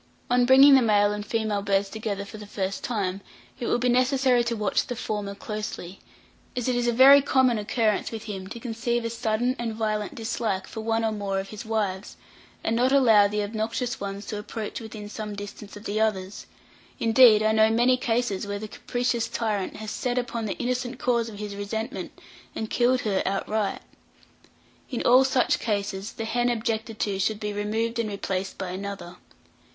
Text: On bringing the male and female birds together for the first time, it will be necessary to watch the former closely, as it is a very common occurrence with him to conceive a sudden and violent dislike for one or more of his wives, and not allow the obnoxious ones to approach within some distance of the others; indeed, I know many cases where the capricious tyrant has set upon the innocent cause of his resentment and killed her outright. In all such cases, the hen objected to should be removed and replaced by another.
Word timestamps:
On 0.31 0.45
bringing 0.47 0.73
the 0.73 0.81
male 0.81 1.11
and 1.11 1.23
female 1.23 1.61
birds 1.61 1.87
together 1.87 2.25
for 2.25 2.39
the 2.39 2.47
first 2.47 2.83
time, 2.83 3.21
it 3.59 3.67
will 3.67 3.77
be 3.77 3.87
necessary 3.87 4.43
to 4.45 4.55
watch 4.55 4.87
the 4.87 4.95
former 4.95 5.35
closely, 5.35 5.99
as 6.55 6.67
it 6.67 6.75
is 6.75 6.87
a 6.87 6.91
very 6.91 7.21
common 7.21 7.59
occurrence 7.59 8.09
with 8.11 8.23
him 8.23 8.47
to 8.47 8.59
conceive 8.59 9.05
a 9.05 9.11
sudden 9.11 9.55
and 9.59 9.75
violent 9.75 10.15
dislike 10.15 10.65
for 10.65 10.81
one 10.81 11.05
or 11.05 11.11
more 11.11 11.39
of 11.39 11.49
his 11.49 11.67
wives, 11.67 12.17
and 12.63 12.75
not 12.75 12.91
allow 12.91 13.27
the 13.27 13.43
obnoxious 13.43 13.99
ones 13.99 14.25
to 14.25 14.39
approach 14.39 14.81
within 14.81 15.07
some 15.07 15.35
distance 15.35 15.77
of 15.77 15.83
the 15.83 16.01
others; 16.01 16.47
indeed, 16.99 17.43
I 17.43 17.51
know 17.51 17.69
many 17.69 17.95
cases 17.95 18.47
where 18.47 18.57
the 18.57 18.67
capricious 18.67 19.27
tyrant 19.27 19.75
has 19.75 19.91
set 19.91 20.17
upon 20.17 20.45
the 20.45 20.57
innocent 20.57 20.97
cause 20.97 21.29
of 21.29 21.37
his 21.37 21.55
resentment 21.55 22.17
and 22.55 22.71
killed 22.71 23.01
her 23.01 23.21
outright. 23.23 23.83
In 24.89 25.03
all 25.03 25.23
such 25.23 25.59
cases, 25.59 26.13
the 26.13 26.25
hen 26.25 26.49
objected 26.49 26.97
to 27.01 27.19
should 27.19 27.39
be 27.39 27.53
removed 27.53 27.99
and 27.99 28.09
replaced 28.09 28.57
by 28.57 28.69
another. 28.69 29.17